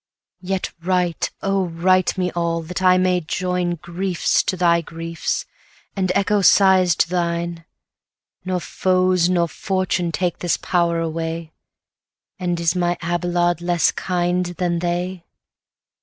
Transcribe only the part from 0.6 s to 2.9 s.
write, oh! write me all, that